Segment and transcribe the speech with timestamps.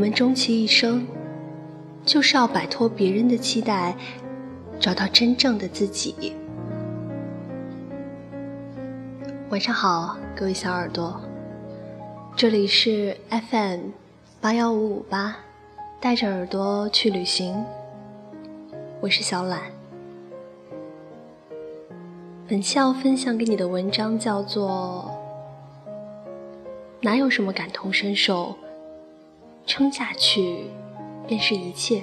[0.00, 1.06] 我们终其一生，
[2.06, 3.94] 就是要摆脱别人的期待，
[4.80, 6.34] 找到真正的自己。
[9.50, 11.20] 晚上好，各位小耳朵，
[12.34, 13.90] 这里是 FM
[14.40, 15.36] 八幺五五八，
[16.00, 17.62] 带着耳朵去旅行。
[19.02, 19.60] 我是小懒。
[22.48, 25.14] 本期要分享给你的文章叫做
[27.02, 28.56] 《哪有什么感同身受》。
[29.66, 30.64] 撑下去，
[31.26, 32.02] 便是一切。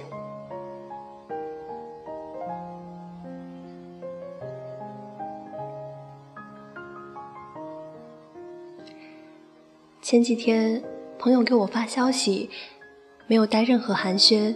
[10.01, 10.81] 前几天，
[11.19, 12.49] 朋友给我发消息，
[13.27, 14.55] 没有带任何寒暄，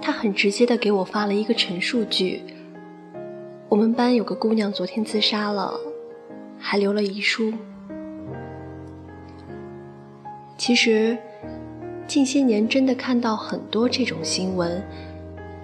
[0.00, 2.42] 他很直接的给我发了一个陈述句：
[3.68, 5.78] 我们班有个姑娘昨天自杀了，
[6.58, 7.52] 还留了遗书。
[10.56, 11.18] 其实。
[12.08, 14.82] 近些年真的看到很多这种新闻，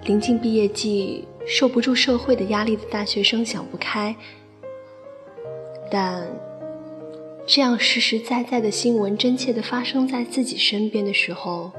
[0.03, 4.15] 临近毕业季，受不住社会的压力的大学生想不开。
[5.89, 6.23] 但
[7.47, 11.71] 这样实实在在的新闻真切的发生在自己身边的时候，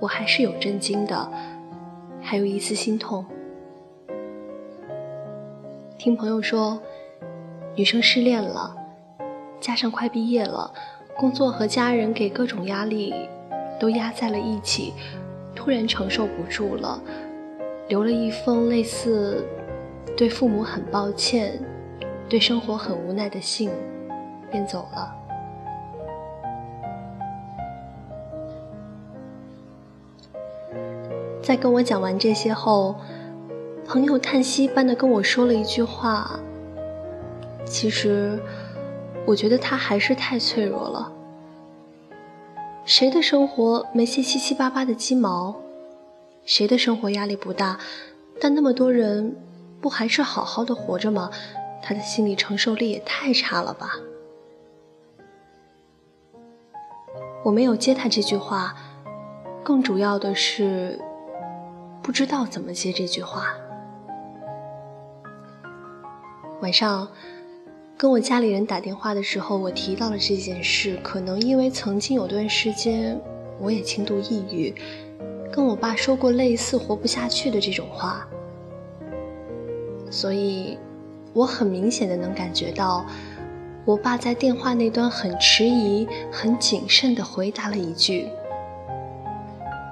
[0.00, 1.32] 我还是有震惊的，
[2.20, 3.24] 还有一丝心痛。
[5.96, 6.82] 听朋友说，
[7.76, 8.74] 女生失恋了，
[9.60, 10.74] 加上快毕业了。
[11.20, 13.12] 工作和家人给各种压力
[13.78, 14.94] 都压在了一起，
[15.54, 16.98] 突然承受不住了，
[17.88, 19.44] 留了一封类似
[20.16, 21.60] “对父母很抱歉，
[22.26, 23.68] 对生活很无奈”的信，
[24.50, 25.14] 便走了。
[31.42, 32.96] 在跟我讲完这些后，
[33.86, 36.40] 朋友叹息般的跟我说了一句话
[37.68, 38.40] ：“其实。”
[39.26, 41.12] 我觉得他还是太脆弱了。
[42.84, 45.54] 谁的生活没些七七八八的鸡毛？
[46.44, 47.78] 谁的生活压力不大？
[48.40, 49.36] 但那么多人，
[49.80, 51.30] 不还是好好的活着吗？
[51.82, 53.92] 他的心理承受力也太差了吧！
[57.44, 58.74] 我没有接他这句话，
[59.62, 61.00] 更主要的是，
[62.02, 63.54] 不知道怎么接这句话。
[66.60, 67.08] 晚上。
[68.00, 70.98] 跟我家里人打电话的时候，我提到了这件事。
[71.02, 73.20] 可能因为曾经有段时间，
[73.58, 74.74] 我也轻度抑郁，
[75.52, 78.26] 跟我爸说过类似“活不下去”的这种话，
[80.10, 80.78] 所以
[81.34, 83.04] 我很明显的能感觉到，
[83.84, 88.30] 我爸在电话那端很迟疑、很谨慎的回答了一句：“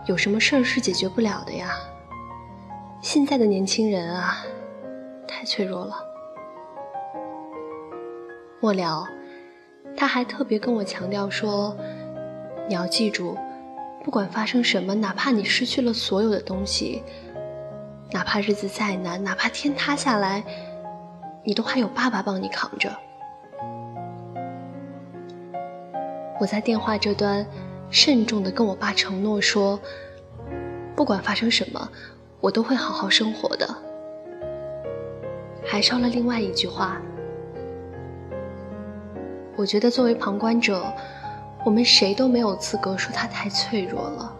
[0.08, 1.76] 有什么事儿是解决不了的呀？
[3.02, 4.46] 现在的年轻人啊，
[5.26, 6.04] 太脆弱了。”
[8.60, 9.06] 末了，
[9.96, 11.76] 他还特别跟我强调说
[12.69, 13.36] ：“你要记住，
[14.04, 17.04] 不管发生什么，哪怕你失去了所有的东西，
[18.10, 20.42] 哪怕日子再难，哪怕天塌下来，
[21.44, 22.91] 你都还有爸爸帮你扛着。”
[26.40, 27.46] 我在电话这端
[27.90, 29.78] 慎重的跟我爸承诺说
[30.96, 31.88] ：“不管发生什么，
[32.40, 33.69] 我都会好好生活的。”
[35.64, 37.00] 还捎了另外一句话。
[39.58, 40.80] 我觉得作为旁观者，
[41.64, 44.32] 我们谁都没有资格说他太脆弱了。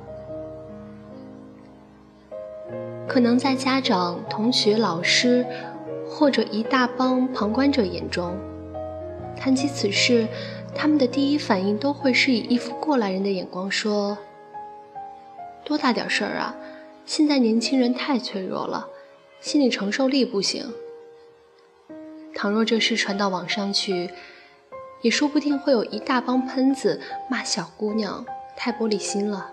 [3.09, 5.45] 可能在家长、同学、老师，
[6.09, 8.37] 或者一大帮旁观者眼中，
[9.37, 10.29] 谈及此事，
[10.73, 14.17] 他们的第一反应都会是以一副过来人的眼光说
[15.67, 16.55] ：“多大点事儿啊！
[17.05, 18.87] 现在年轻人太脆弱了，
[19.41, 20.73] 心理承受力不行。”
[22.37, 24.11] 倘若这事传到网上去，
[25.01, 28.25] 也说不定会有一大帮喷子骂小姑娘
[28.57, 29.51] 太玻璃心了，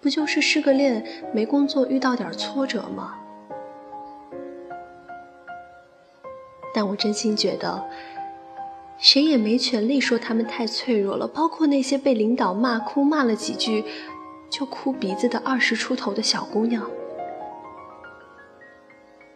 [0.00, 3.14] 不就是失个恋没工作遇到点挫折吗？
[6.74, 7.84] 但我真心觉得，
[8.98, 13.84] 谁也没权利说他们太脆弱了，包括那些被领导骂哭骂了几句
[14.50, 16.86] 就哭鼻子的二十出头的小姑娘。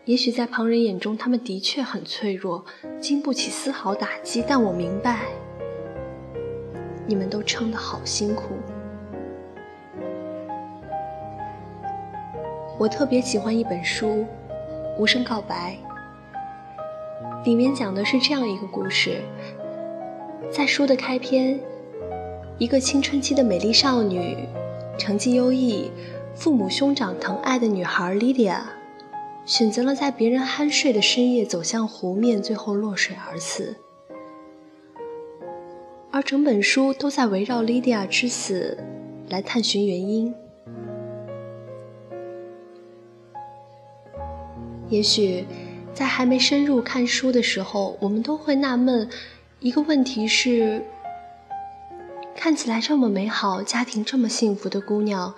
[0.06, 2.64] 也许在旁人眼中，他们的确很脆弱，
[3.00, 4.42] 经不起丝毫打击。
[4.46, 5.20] 但我明白，
[7.06, 8.54] 你们都撑得好辛苦。
[12.78, 14.06] 我特别喜欢一本书
[14.98, 15.76] 《无声告白》，
[17.44, 19.20] 里面讲的是这样一个故事：
[20.50, 21.60] 在书的开篇，
[22.56, 24.48] 一个青春期的美丽少女，
[24.96, 25.90] 成绩优异，
[26.34, 28.60] 父母兄长疼爱的女孩 Lydia。
[29.44, 33.76] 选择了在别人酣睡的深夜走向湖面，最后落水而死。
[36.12, 38.78] 而整本书都在围绕莉迪亚之死
[39.28, 40.34] 来探寻原因。
[44.88, 45.46] 也许，
[45.94, 49.08] 在还没深入看书的时候，我们都会纳闷
[49.60, 50.84] 一个问题：是
[52.34, 55.34] 看起来这么美好、家庭这么幸福的姑娘，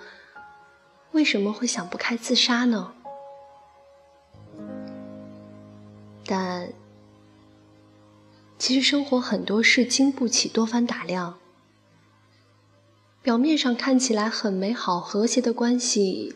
[1.11, 2.93] 为什么会想不开自杀呢？
[6.25, 6.69] 但
[8.57, 11.37] 其实生活很多事经不起多番打量，
[13.21, 16.35] 表面上看起来很美好和谐的关系，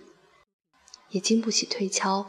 [1.12, 2.28] 也经不起推敲。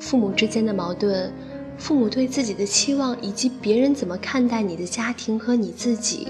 [0.00, 1.32] 父母之间的矛盾，
[1.78, 6.28] 父母对自己的期望，以及别人怎么看待你的家庭和你自己，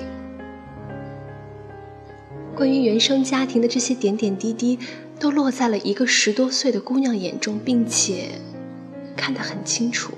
[2.55, 4.79] 关于原生家庭的这些点点滴滴，
[5.19, 8.41] 都落在了一个十多岁的姑娘眼中，并且
[9.17, 10.13] 看得很清楚。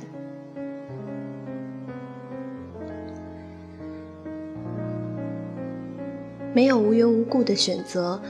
[6.53, 8.21] 没有无缘无故的选择，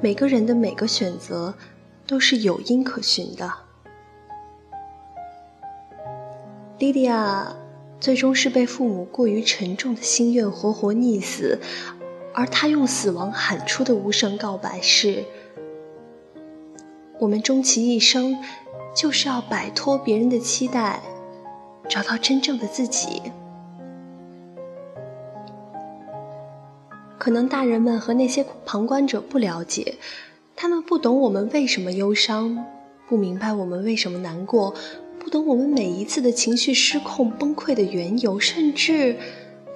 [0.00, 1.54] 每个人的每个选择
[2.06, 3.52] 都是有因可循的。
[6.78, 7.56] 莉莉亚
[7.98, 11.58] 最终是被父母过于沉重的心愿活活溺死，
[12.34, 15.24] 而她用死亡喊出的无声告白是
[17.18, 18.36] ：“我们终其一生，
[18.94, 21.00] 就是要摆脱别人的期待，
[21.88, 23.22] 找到真正的自己。”
[27.18, 29.94] 可能大人们和那些旁观者不了解，
[30.56, 32.64] 他们不懂我们为什么忧伤，
[33.08, 34.74] 不明白我们为什么难过。
[35.20, 39.16] 不懂我们每一次的情绪失控崩溃的缘由，甚至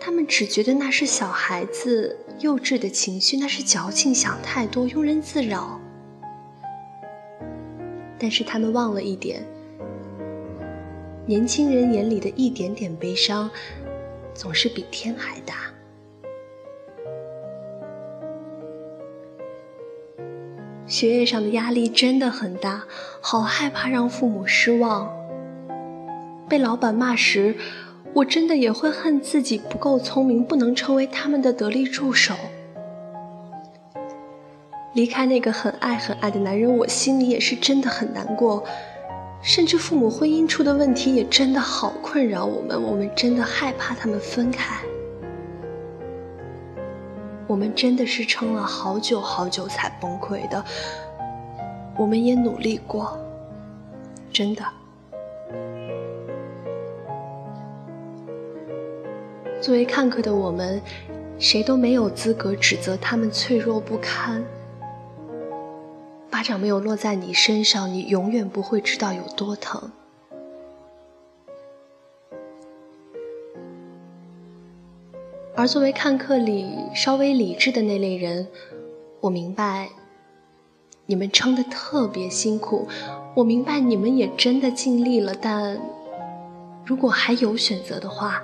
[0.00, 5.80] 他们只觉得那是小孩子幼稚的情绪，那是矫情，想太多，庸人自扰。
[8.18, 9.44] 但是他们忘了一点：
[11.26, 13.50] 年轻人眼里的一点点悲伤，
[14.32, 15.54] 总是比天还大。
[20.86, 22.84] 学业上的压力真的很大，
[23.20, 25.12] 好害怕让父母失望。
[26.48, 27.56] 被老板骂时，
[28.14, 32.34] 我真的也会恨自己不够聪明，不能成为他们的得力助手。
[34.96, 38.64] 离开那个很爱很爱的男人，我心里也是真的很难过。
[39.42, 44.74] 甚至父母婚姻出的问题也真的好困扰我们，我们真的害怕他们分开。
[47.46, 50.64] 我们真的是撑了好久好久才崩溃的。
[51.98, 53.18] 我们也努力过，
[54.32, 54.64] 真的。
[59.60, 60.80] 作为看客的我们，
[61.38, 64.42] 谁都没有资格指责他们脆弱不堪。
[66.36, 69.90] 巴掌没有落在你身上，你永远不会知道有多疼。
[75.54, 78.46] 而作为看客里稍微理智的那类人，
[79.20, 79.88] 我明白
[81.06, 82.86] 你们撑得特别辛苦，
[83.34, 85.34] 我明白你们也真的尽力了。
[85.34, 85.80] 但
[86.84, 88.42] 如果还有选择的话，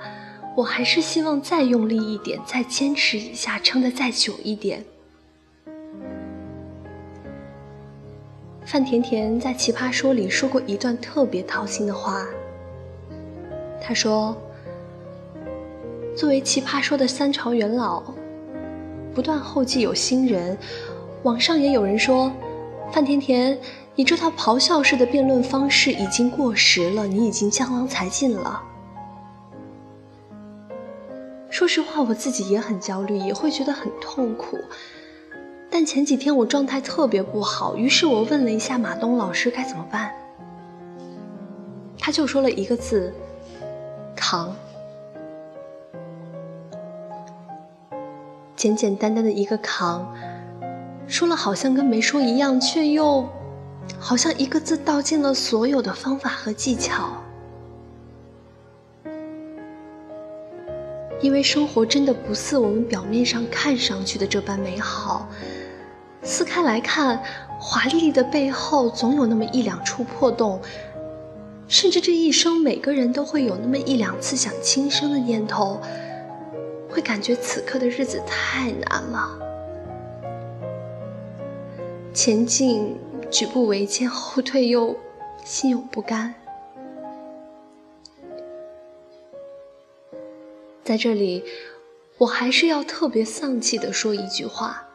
[0.56, 4.83] 我还是希望再用力一点，再坚持一下，撑得再久一点。
[8.65, 12.27] 范甜甜在《奇葩说》里说过一段特别掏心的话。
[13.81, 14.37] 她说
[16.17, 18.03] ：“作为《奇葩说》的三朝元老，
[19.15, 20.57] 不断后继有新人，
[21.25, 22.33] 网上也有人说，
[22.93, 23.59] 范甜甜，
[23.97, 28.63] 你这套咆哮式的辩论方式已经过时了，你已经江郎才尽了。”
[31.51, 34.59] 说实话，我自己也很焦虑，也会觉得很痛苦。
[35.72, 40.12] 但前几天我状态特别不好，于是我问了一下马东老师该怎么办。
[41.98, 43.14] 他就说了一个字：
[44.14, 44.55] 扛。
[48.55, 50.14] 简简单单的一个扛，
[51.06, 53.26] 说了好像跟没说一样，却又
[53.98, 57.08] 好像一个字道尽了所有的方法和技巧。
[61.22, 65.29] 因为生活真的不似我们表面上看上去的这般美好，
[66.22, 67.22] 撕开来看，
[67.58, 70.60] 华丽丽的背后总有那么一两处破洞，
[71.69, 75.81] 甚至这一生每个人都会有那么一两次想轻生的念头，
[76.88, 79.38] 会感觉此刻的日子太难了，
[82.14, 82.96] 前进
[83.31, 84.96] 举步维艰，后退又
[85.44, 86.34] 心有不甘。
[90.84, 91.43] 在这里，
[92.19, 94.86] 我还是要特别丧气的说一句话：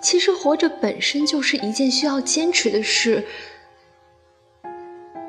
[0.00, 3.24] 其实活着本身就是一件需要坚持的事，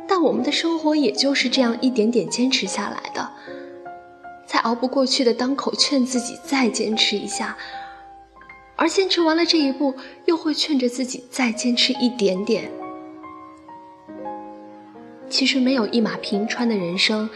[0.07, 3.31] 但我们的生活也就是这样一点点坚持下来的。
[4.45, 7.57] 在熬不过去的当口劝自己再坚持一下，
[8.75, 9.95] 而坚持完了这一步，
[10.25, 12.71] 又会劝着自己再坚持一点点。
[15.29, 17.29] 其实没有一马平川的人生，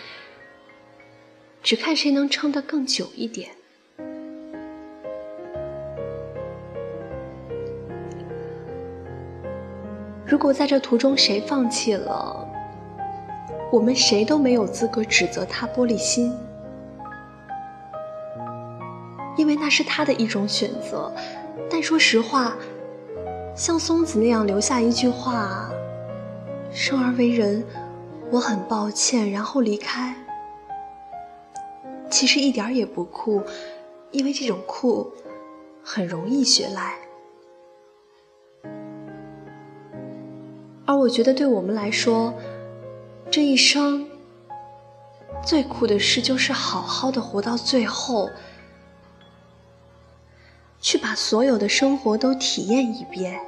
[1.61, 3.49] 只看谁能撑得更久一点。
[10.25, 12.47] 如果在这途中谁放弃了，
[13.71, 16.33] 我们谁都没有资格指责他玻璃心，
[19.35, 21.11] 因为那是他的一种选择。
[21.69, 22.55] 但说实话，
[23.55, 25.69] 像松子那样留下一句话
[26.71, 27.63] ：“生而为人。”
[28.31, 30.15] 我很抱歉，然后离开。
[32.09, 33.43] 其实一点也不酷，
[34.09, 35.11] 因为这种酷
[35.83, 36.95] 很容易学来。
[40.85, 42.33] 而我觉得，对我们来说，
[43.31, 44.07] 这一生
[45.45, 48.29] 最酷的事就是好好的活到最后，
[50.79, 53.39] 去把所有的生活都体验一遍。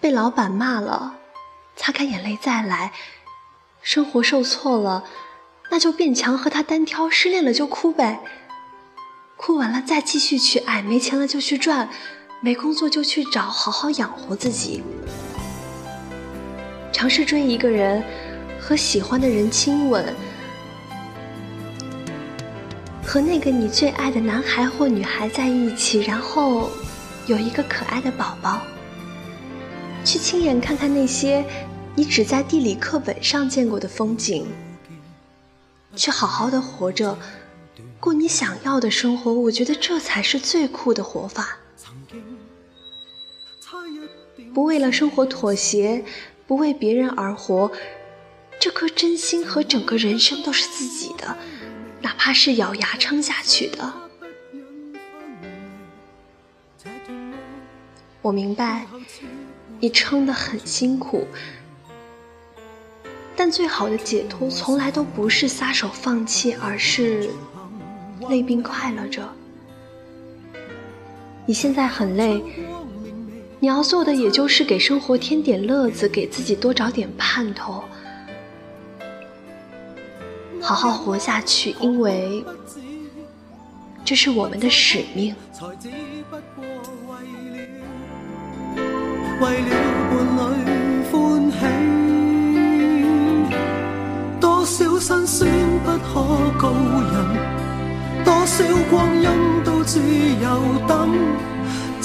[0.00, 1.16] 被老板骂了。
[1.80, 2.92] 擦干眼泪再来，
[3.82, 5.04] 生活受挫了，
[5.70, 8.18] 那就变强和他单挑；失恋了就哭呗，
[9.36, 11.88] 哭完了再继续去爱；没钱了就去赚，
[12.40, 14.82] 没工作就去找，好好养活自己。
[16.92, 18.02] 尝试追一个人，
[18.60, 20.14] 和喜欢的人亲吻，
[23.04, 26.70] 和那个你最爱的男孩或女孩在一起，然后
[27.26, 28.62] 有一个可爱的宝宝。
[30.04, 31.44] 去亲眼看看那些
[31.96, 34.46] 你只在地理课本上见过的风景，
[35.96, 37.18] 去好好的活着，
[37.98, 39.34] 过你想要的生活。
[39.34, 41.57] 我觉得这才是最酷的活法。
[44.54, 46.04] 不为了生活妥协，
[46.46, 47.70] 不为别人而活，
[48.58, 51.36] 这颗真心和整个人生都是自己的，
[52.00, 53.92] 哪怕是咬牙撑下去的。
[58.22, 58.86] 我明白。
[59.80, 61.24] 你撑得很辛苦，
[63.36, 67.30] 但最好的解脱从来都不是撒手放弃，而是
[68.28, 69.22] 累并快乐着。
[71.46, 72.42] 你现在很累，
[73.60, 77.82] 你要做的也就是给生活添点乐子，给自己多找点盼头，
[80.62, 82.44] 好好活下去，因为
[84.04, 85.34] 这是我们的使命。
[89.40, 89.70] 为了
[90.08, 90.14] 伴
[90.64, 90.70] 侣
[91.10, 91.58] 欢喜，
[94.40, 95.50] 多少辛酸
[95.84, 96.22] 不可
[96.60, 96.70] 告
[97.10, 97.14] 人，
[98.24, 99.28] 多少光阴
[99.64, 99.98] 都只
[100.42, 100.46] 有
[100.86, 101.10] 等。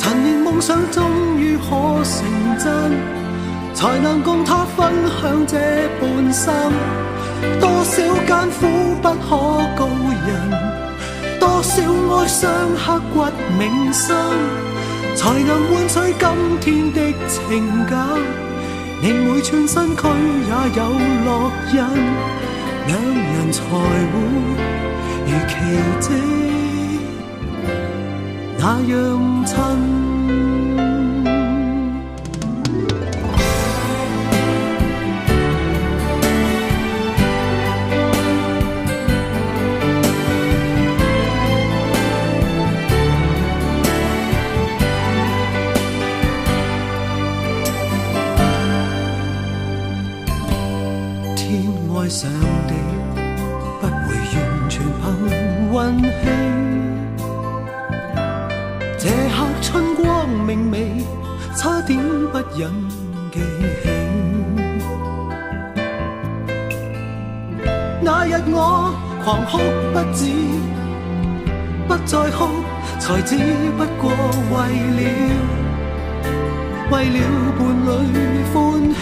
[0.03, 1.63] 陈年梦想终于可
[2.03, 2.67] 成真，
[3.73, 5.57] 才能共他分享这
[5.99, 6.53] 半生。
[7.61, 7.95] 多少
[8.27, 8.67] 艰苦
[9.01, 9.37] 不可
[9.77, 9.87] 告
[10.27, 10.29] 人，
[11.39, 11.81] 多少
[12.17, 13.23] 哀伤刻骨
[13.57, 14.13] 铭心。
[15.15, 17.95] 才能换取今天的情感，
[19.01, 20.01] 令每寸身躯
[20.49, 20.83] 也有
[21.23, 21.75] 烙印，
[22.87, 23.77] 两人才会
[24.11, 24.15] 如
[25.47, 25.51] 奇
[26.01, 26.07] 迹
[28.63, 30.12] 那样亲。
[63.33, 63.89] 记起，
[67.99, 68.93] 那日我
[69.25, 69.57] 狂哭
[69.91, 70.21] 不止，
[71.87, 72.45] 不再哭，
[72.99, 73.35] 才只
[73.75, 74.11] 不过
[74.51, 74.53] 为
[74.97, 75.01] 了
[76.91, 77.17] 为了
[77.57, 77.59] 伴
[78.13, 78.15] 侣
[78.53, 78.55] 欢
[78.93, 79.01] 喜。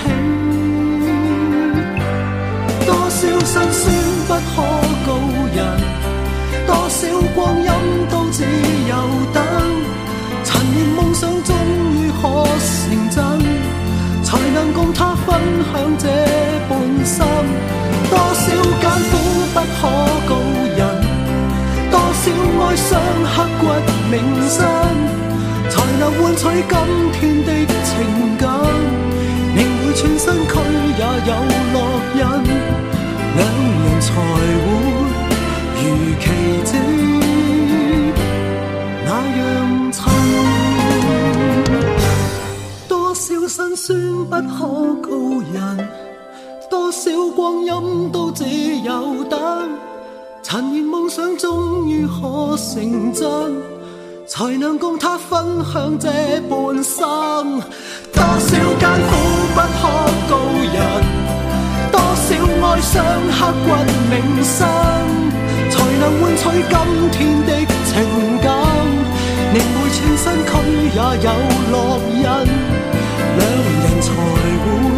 [2.85, 3.83] 多少辛酸
[4.27, 4.53] 不可
[5.05, 5.09] 告
[5.53, 5.59] 人，
[6.65, 7.00] 多少
[7.35, 7.67] 光阴
[8.09, 8.38] 都只
[8.88, 8.91] 有
[9.33, 9.43] 等，
[10.45, 11.53] 陈年梦想终
[11.97, 12.23] 于可
[12.55, 13.50] 成真。
[19.62, 19.82] 不可
[20.27, 20.32] 告
[20.75, 20.82] 人，
[21.91, 22.24] 多少
[22.62, 22.89] 哀伤
[23.24, 23.63] 刻骨
[24.10, 24.13] 铭
[24.50, 24.58] 心，
[25.70, 26.74] 才能换取今
[27.13, 27.94] 天的情
[28.39, 28.50] 感，
[29.56, 30.50] 令每寸身躯
[30.98, 31.32] 也有
[31.74, 31.77] 烙
[32.15, 32.20] 印，
[33.38, 34.34] 两人才会
[35.77, 35.86] 如
[36.20, 36.24] 奇
[36.65, 36.70] 迹
[39.06, 39.39] 那样
[39.91, 40.00] 亲。
[42.88, 43.86] 多少辛酸
[44.25, 44.58] 不可
[45.01, 45.06] 告
[45.53, 45.56] 人，
[46.91, 48.43] 多少光阴都只
[48.83, 49.39] 有等。
[50.43, 53.25] 陈年梦想终于可成真，
[54.27, 56.10] 才能共他分享这
[56.50, 57.62] 半生。
[58.12, 59.15] 多少艰苦
[59.55, 59.88] 不可
[60.29, 60.36] 告
[60.74, 60.75] 人，
[61.93, 62.27] 多少
[62.67, 63.05] 哀伤
[63.39, 63.69] 刻骨
[64.10, 64.67] 铭心，
[65.69, 66.75] 才能换取今
[67.13, 67.51] 天的
[67.88, 67.93] 情
[68.43, 68.51] 感。
[69.53, 70.51] 宁会全身躯
[70.93, 71.31] 也有
[71.71, 71.74] 烙
[72.12, 72.21] 印，
[73.38, 73.41] 两
[73.79, 74.90] 人才会。